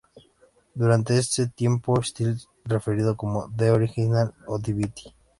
Durante 0.73 1.15
ese 1.15 1.45
tiempo, 1.45 2.01
Steele 2.01 2.37
referido 2.65 3.15
como 3.15 3.51
"The 3.55 3.69
Original 3.69 4.33
Oddity". 4.47 5.13